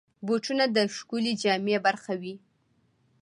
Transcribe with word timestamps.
بوټونه 0.25 0.65
د 0.75 0.77
ښکلې 0.95 1.33
جامې 1.41 1.77
برخه 1.85 2.13
وي. 2.21 2.35